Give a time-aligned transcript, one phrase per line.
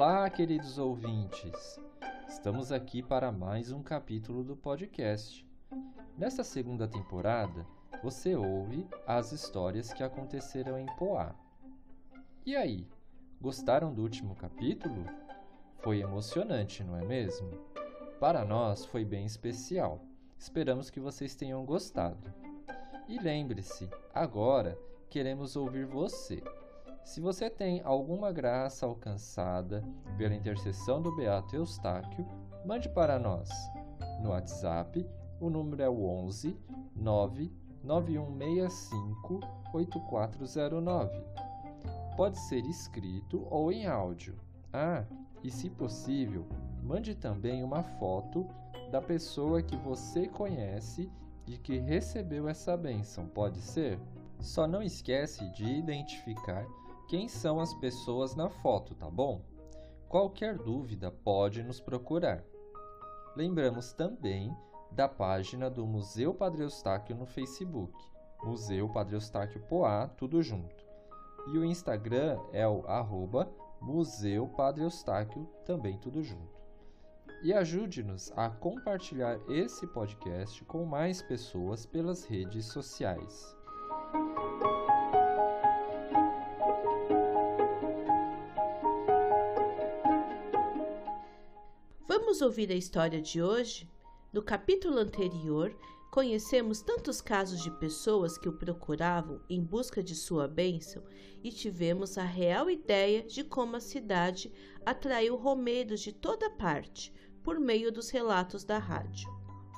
[0.00, 1.80] Olá, queridos ouvintes.
[2.28, 5.44] Estamos aqui para mais um capítulo do podcast.
[6.16, 7.66] Nesta segunda temporada,
[8.00, 11.34] você ouve as histórias que aconteceram em Poá.
[12.46, 12.86] E aí,
[13.40, 15.04] gostaram do último capítulo?
[15.80, 17.50] Foi emocionante, não é mesmo?
[18.20, 20.00] Para nós foi bem especial.
[20.38, 22.32] Esperamos que vocês tenham gostado.
[23.08, 24.78] E lembre-se, agora
[25.10, 26.40] queremos ouvir você.
[27.04, 29.82] Se você tem alguma graça alcançada
[30.16, 32.26] pela intercessão do Beato Eustáquio,
[32.64, 33.48] mande para nós.
[34.22, 35.06] No WhatsApp,
[35.40, 36.56] o número é o 11
[36.94, 37.50] 9
[37.82, 39.40] 9165
[39.72, 41.24] 8409.
[42.16, 44.38] Pode ser escrito ou em áudio.
[44.72, 45.04] Ah,
[45.42, 46.46] e se possível,
[46.82, 48.46] mande também uma foto
[48.90, 51.10] da pessoa que você conhece
[51.46, 53.98] e que recebeu essa bênção, pode ser?
[54.40, 56.66] Só não esquece de identificar
[57.08, 59.42] quem são as pessoas na foto, tá bom?
[60.08, 62.44] Qualquer dúvida pode nos procurar.
[63.34, 64.54] Lembramos também
[64.92, 67.94] da página do Museu Padre Eustáquio no Facebook,
[68.42, 70.86] Museu Padre Eustáquio Poá, tudo junto.
[71.46, 73.50] E o Instagram é o arroba
[73.80, 76.58] Museu Padre Eustáquio, também tudo junto.
[77.42, 83.56] E ajude-nos a compartilhar esse podcast com mais pessoas pelas redes sociais.
[92.38, 93.90] Vamos ouvir a história de hoje?
[94.32, 95.76] No capítulo anterior,
[96.08, 101.02] conhecemos tantos casos de pessoas que o procuravam em busca de sua bênção
[101.42, 104.52] e tivemos a real ideia de como a cidade
[104.86, 107.12] atraiu romeiros de toda parte
[107.42, 109.28] por meio dos relatos da rádio.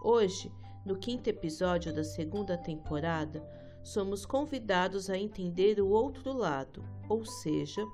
[0.00, 0.52] Hoje,
[0.86, 3.42] no quinto episódio da segunda temporada,
[3.82, 7.84] somos convidados a entender o outro lado, ou seja,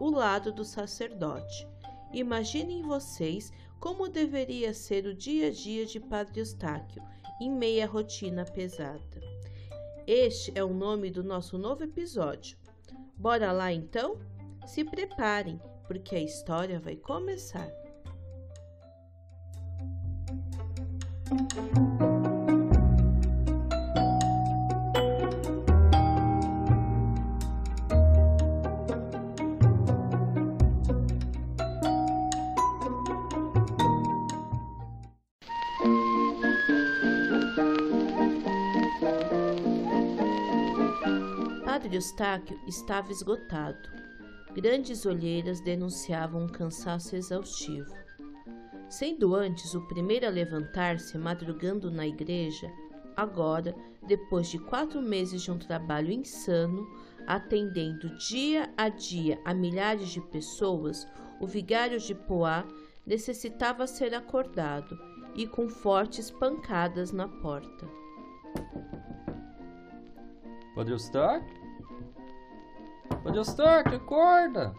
[0.00, 1.68] o lado do sacerdote.
[2.14, 7.02] Imaginem vocês como deveria ser o dia a dia de Padre Eustáquio
[7.40, 9.20] em meia rotina pesada.
[10.06, 12.56] Este é o nome do nosso novo episódio.
[13.16, 14.18] Bora lá então?
[14.66, 17.70] Se preparem, porque a história vai começar.
[42.06, 43.90] Eustáquio estava esgotado.
[44.54, 47.92] Grandes olheiras denunciavam um cansaço exaustivo.
[48.88, 52.70] Sendo antes o primeiro a levantar-se madrugando na igreja,
[53.16, 53.74] agora,
[54.06, 56.88] depois de quatro meses de um trabalho insano,
[57.26, 61.08] atendendo dia a dia a milhares de pessoas,
[61.40, 62.64] o vigário de Poá
[63.04, 64.96] necessitava ser acordado
[65.34, 67.88] e com fortes pancadas na porta.
[70.72, 71.65] Padre Eustáquio?
[73.26, 74.72] Padre Eustáquio, acorda!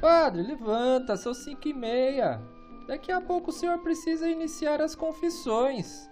[0.00, 2.42] Padre, levanta, são cinco e meia.
[2.88, 6.10] Daqui a pouco o senhor precisa iniciar as confissões.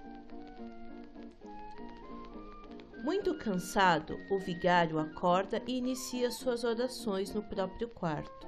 [3.03, 8.47] Muito cansado, o vigário acorda e inicia suas orações no próprio quarto.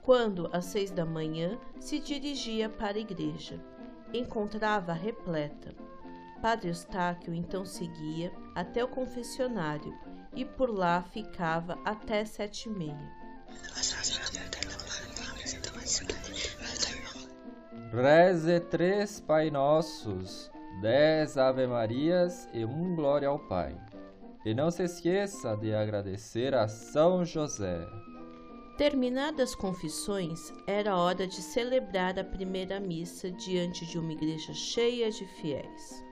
[0.00, 3.62] Quando, às seis da manhã, se dirigia para a igreja,
[4.10, 5.74] encontrava repleta.
[6.40, 9.92] Padre Eustáquio então seguia até o confessionário
[10.34, 13.12] e por lá ficava até sete e meia.
[17.92, 20.50] Reze três Pai Nossos,
[20.80, 23.76] dez Ave Marias e um Glória ao Pai.
[24.44, 27.86] E não se esqueça de agradecer a São José.
[28.76, 35.10] Terminadas as confissões, era hora de celebrar a primeira missa diante de uma igreja cheia
[35.12, 36.04] de fiéis.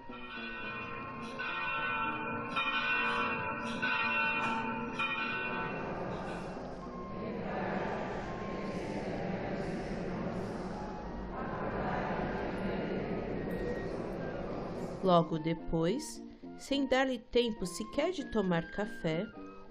[15.12, 16.24] Logo depois,
[16.56, 19.26] sem dar-lhe tempo sequer de tomar café,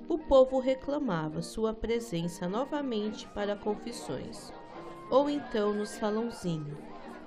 [0.08, 4.54] o povo reclamava sua presença novamente para confissões,
[5.10, 6.78] ou então no salãozinho,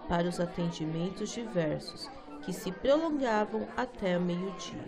[0.09, 2.09] para os atendimentos diversos,
[2.45, 4.79] que se prolongavam até meio-dia.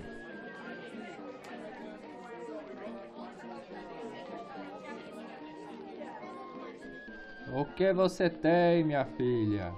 [7.52, 9.74] O que você tem, minha filha?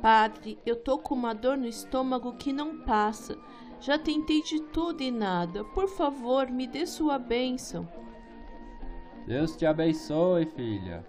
[0.00, 3.38] Padre, eu tô com uma dor no estômago que não passa.
[3.80, 5.64] Já tentei de tudo e nada.
[5.64, 7.88] Por favor, me dê sua bênção.
[9.26, 11.04] Deus te abençoe, filha.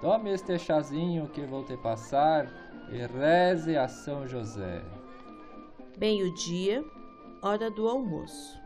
[0.00, 2.46] Tome este chazinho que vou te passar
[2.90, 4.82] e reze a São José.
[5.98, 6.84] Meio-dia,
[7.42, 8.60] hora do almoço.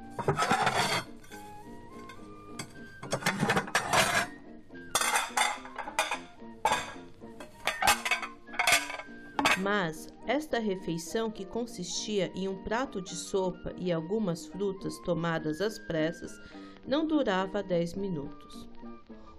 [9.91, 15.81] Mas esta refeição, que consistia em um prato de sopa e algumas frutas tomadas às
[15.81, 16.31] pressas,
[16.87, 18.69] não durava dez minutos.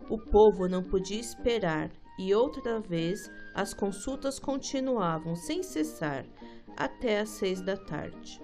[0.09, 1.89] O povo não podia esperar
[2.19, 6.25] e outra vez as consultas continuavam sem cessar
[6.75, 8.42] até às seis da tarde.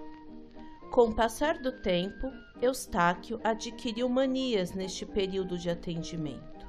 [0.90, 2.32] Com o passar do tempo,
[2.62, 6.66] Eustáquio adquiriu manias neste período de atendimento.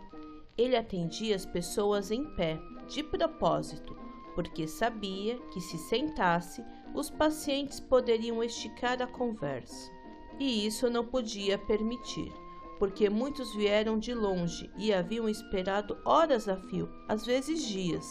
[0.57, 2.59] Ele atendia as pessoas em pé,
[2.89, 3.98] de propósito,
[4.35, 9.91] porque sabia que se sentasse, os pacientes poderiam esticar a conversa.
[10.39, 12.31] E isso não podia permitir,
[12.77, 18.05] porque muitos vieram de longe e haviam esperado horas a fio, às vezes dias.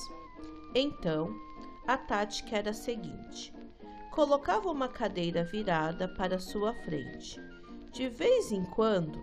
[0.75, 1.35] Então,
[1.87, 3.55] a tática era a seguinte:
[4.11, 7.41] colocava uma cadeira virada para sua frente.
[7.91, 9.19] De vez em quando,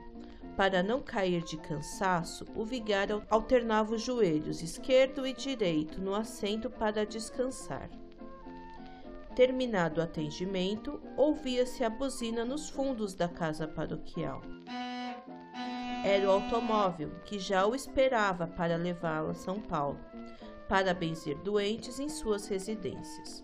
[0.55, 6.69] para não cair de cansaço, o vigário alternava os joelhos esquerdo e direito no assento
[6.69, 7.89] para descansar.
[9.35, 14.41] Terminado o atendimento, ouvia-se a buzina nos fundos da casa paroquial.
[16.05, 19.99] Era o automóvel que já o esperava para levá-lo a São Paulo,
[20.69, 23.43] para benzer doentes em suas residências.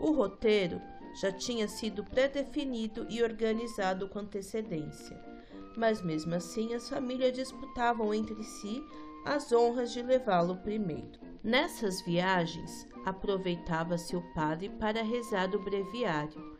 [0.00, 0.80] O roteiro
[1.20, 5.31] já tinha sido predefinido e organizado com antecedência
[5.76, 8.84] mas mesmo assim as famílias disputavam entre si
[9.24, 11.20] as honras de levá-lo primeiro.
[11.42, 16.56] Nessas viagens, aproveitava-se o padre para rezar o breviário,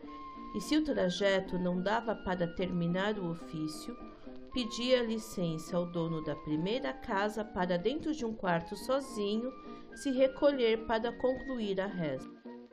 [0.54, 3.96] e se o trajeto não dava para terminar o ofício,
[4.52, 9.50] pedia licença ao dono da primeira casa para dentro de um quarto sozinho
[9.94, 12.30] se recolher para concluir a reza.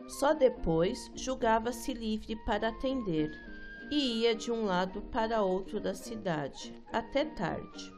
[0.08, 3.32] Só depois julgava-se livre para atender,
[3.90, 7.94] e ia de um lado para outro da cidade, até tarde.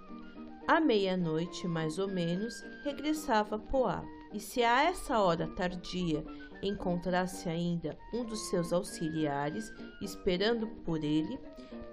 [0.68, 4.04] À meia-noite, mais ou menos, regressava a Poá,
[4.34, 6.24] e se a essa hora tardia
[6.62, 11.40] encontrasse ainda um dos seus auxiliares esperando por ele,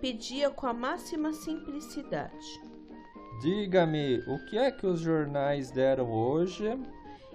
[0.00, 2.60] pedia com a máxima simplicidade:
[3.40, 6.78] Diga-me, o que é que os jornais deram hoje?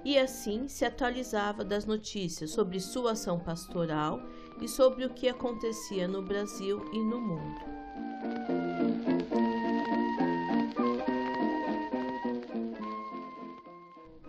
[0.05, 4.21] E assim se atualizava das notícias sobre sua ação pastoral
[4.61, 7.73] e sobre o que acontecia no Brasil e no mundo.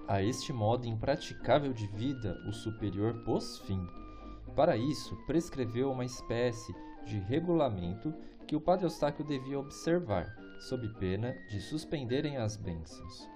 [0.07, 3.85] A este modo impraticável de vida, o superior pôs fim.
[4.55, 6.73] Para isso, prescreveu uma espécie
[7.05, 8.15] de regulamento
[8.47, 13.29] que o padre Eustáquio devia observar, sob pena de suspenderem as bênçãos.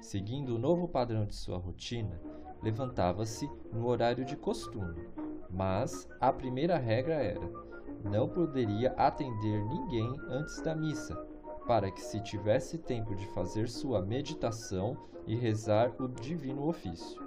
[0.00, 2.20] Seguindo o novo padrão de sua rotina,
[2.62, 5.08] levantava-se no horário de costume,
[5.50, 7.48] mas a primeira regra era:
[8.04, 11.14] não poderia atender ninguém antes da missa,
[11.66, 17.20] para que se tivesse tempo de fazer sua meditação e rezar o divino ofício.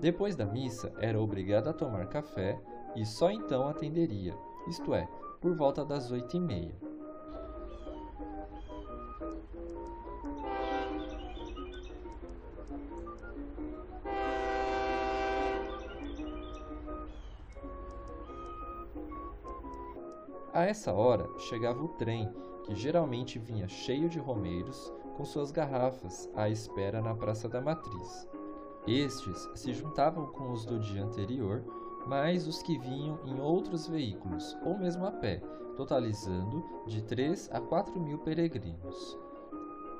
[0.00, 2.60] Depois da missa, era obrigado a tomar café
[2.94, 4.34] e só então atenderia,
[4.68, 5.08] isto é,
[5.40, 6.85] por volta das oito e meia.
[20.56, 22.32] A essa hora chegava o trem,
[22.64, 28.26] que geralmente vinha cheio de romeiros com suas garrafas à espera na Praça da Matriz.
[28.86, 31.62] Estes se juntavam com os do dia anterior,
[32.06, 35.42] mais os que vinham em outros veículos ou mesmo a pé,
[35.76, 39.18] totalizando de 3 a 4 mil peregrinos.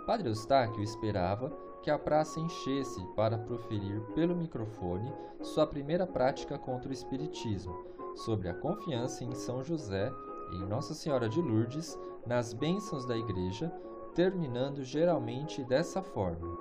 [0.06, 1.50] Padre Eustáquio esperava
[1.82, 7.76] que a praça enchesse para proferir pelo microfone sua primeira prática contra o Espiritismo,
[8.14, 10.10] sobre a confiança em São José
[10.52, 13.72] em Nossa Senhora de Lourdes nas bênçãos da Igreja,
[14.14, 16.56] terminando geralmente dessa forma: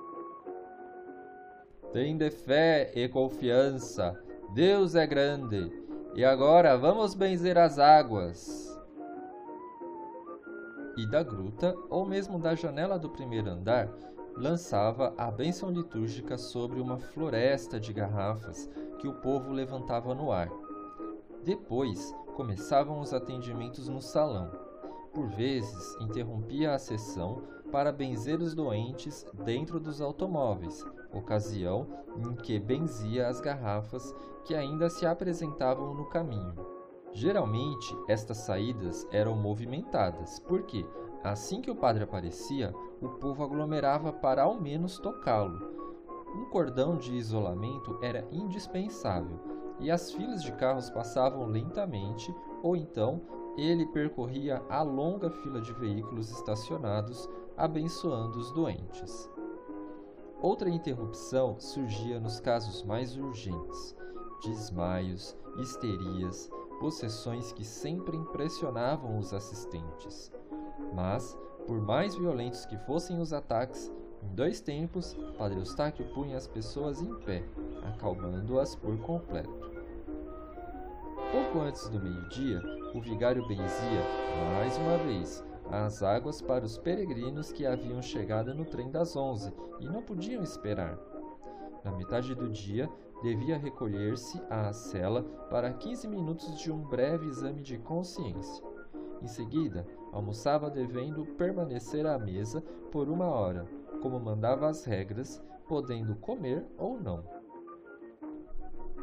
[1.92, 4.18] Tende fé e confiança,
[4.54, 5.72] Deus é grande,
[6.14, 8.66] e agora vamos benzer as águas.
[10.96, 13.88] e da gruta, ou mesmo da janela do primeiro andar,
[14.34, 20.50] lançava a bênção litúrgica sobre uma floresta de garrafas que o povo levantava no ar.
[21.46, 24.50] Depois começavam os atendimentos no salão.
[25.14, 30.84] Por vezes interrompia a sessão para benzer os doentes dentro dos automóveis,
[31.14, 31.86] ocasião
[32.16, 34.12] em que benzia as garrafas
[34.44, 36.66] que ainda se apresentavam no caminho.
[37.12, 40.84] Geralmente, estas saídas eram movimentadas, porque,
[41.22, 45.76] assim que o padre aparecia, o povo aglomerava para ao menos tocá-lo.
[46.34, 53.20] Um cordão de isolamento era indispensável e as filas de carros passavam lentamente, ou então
[53.56, 59.30] ele percorria a longa fila de veículos estacionados, abençoando os doentes.
[60.40, 63.96] Outra interrupção surgia nos casos mais urgentes:
[64.44, 70.30] desmaios, histerias, possessões que sempre impressionavam os assistentes.
[70.92, 73.90] Mas, por mais violentos que fossem os ataques,
[74.22, 77.44] em dois tempos, Padre Eustáquio punha as pessoas em pé,
[77.84, 79.66] acalmando-as por completo.
[81.32, 82.62] Pouco antes do meio-dia,
[82.94, 84.02] o vigário benzia,
[84.54, 89.52] mais uma vez, as águas para os peregrinos que haviam chegado no trem das onze
[89.80, 90.98] e não podiam esperar.
[91.84, 92.88] Na metade do dia,
[93.22, 98.64] devia recolher-se à cela para 15 minutos de um breve exame de consciência.
[99.22, 106.14] Em seguida, almoçava devendo permanecer à mesa por uma hora, como mandava as regras, podendo
[106.16, 107.24] comer ou não.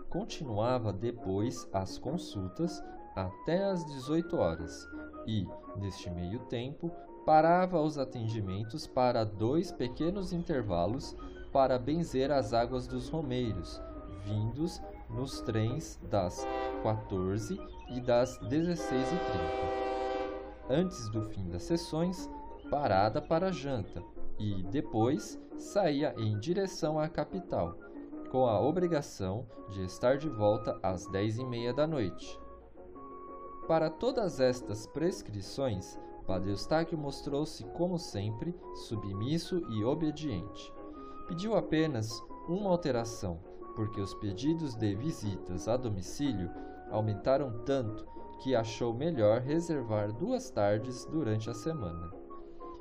[0.09, 2.83] Continuava depois as consultas
[3.15, 4.87] até às 18 horas
[5.25, 5.47] e,
[5.77, 6.91] neste meio tempo,
[7.25, 11.15] parava os atendimentos para dois pequenos intervalos
[11.51, 13.81] para benzer as águas dos romeiros,
[14.25, 16.45] vindos nos trens das
[16.81, 17.59] 14
[17.89, 19.17] e das 16h30.
[20.69, 22.29] Antes do fim das sessões,
[22.69, 24.01] parada para janta
[24.43, 27.77] e depois saía em direção à capital,
[28.29, 32.39] com a obrigação de estar de volta às 10h30 da noite.
[33.67, 35.97] Para todas estas prescrições,
[36.27, 38.53] Padre Eustáquio mostrou-se, como sempre,
[38.87, 40.73] submisso e obediente.
[41.27, 43.39] Pediu apenas uma alteração,
[43.75, 46.51] porque os pedidos de visitas a domicílio
[46.91, 48.05] aumentaram tanto
[48.41, 52.22] que achou melhor reservar duas tardes durante a semana.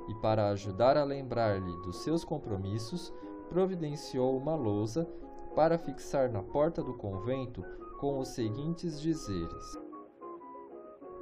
[0.07, 3.13] E para ajudar a lembrar-lhe dos seus compromissos,
[3.49, 5.07] providenciou uma lousa
[5.55, 7.63] para fixar na porta do convento
[7.99, 9.79] com os seguintes dizeres: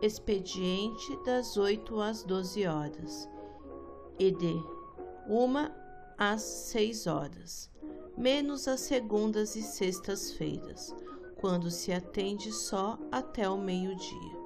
[0.02, 3.30] Expediente das 8 às 12 horas
[4.18, 4.54] e de
[5.28, 5.72] 1
[6.18, 7.72] às 6 horas
[8.18, 10.96] menos as segundas e sextas-feiras,
[11.38, 14.41] quando se atende só até o meio-dia.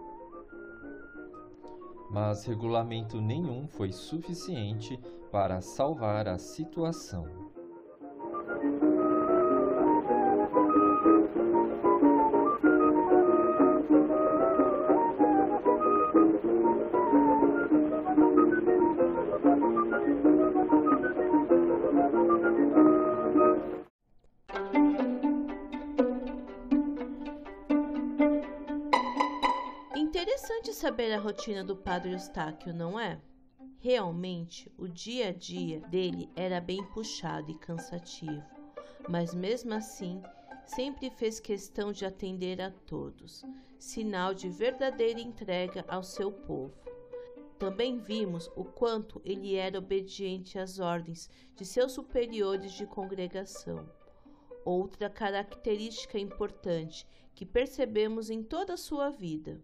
[2.10, 5.00] Mas regulamento nenhum foi suficiente
[5.32, 7.45] para salvar a situação.
[30.66, 33.22] Interessante saber a rotina do padre Eustáquio, não é?
[33.78, 38.44] Realmente, o dia a dia dele era bem puxado e cansativo,
[39.08, 40.24] mas mesmo assim,
[40.66, 43.44] sempre fez questão de atender a todos,
[43.78, 46.74] sinal de verdadeira entrega ao seu povo.
[47.60, 53.88] Também vimos o quanto ele era obediente às ordens de seus superiores de congregação.
[54.66, 57.06] Outra característica importante
[57.36, 59.62] que percebemos em toda a sua vida.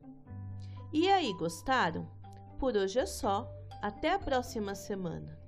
[0.93, 2.05] E aí, gostaram?
[2.59, 3.49] Por hoje é só.
[3.81, 5.39] Até a próxima semana.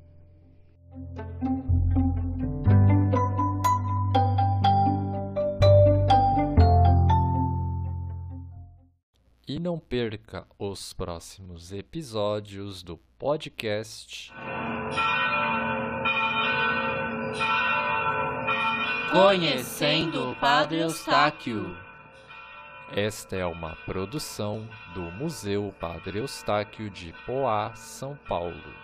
[9.46, 14.32] E não perca os próximos episódios do podcast.
[19.12, 21.78] Conhecendo o Padre Eustáquio.
[22.96, 28.83] Esta é uma produção do Museu Padre Eustáquio de Poá, São Paulo.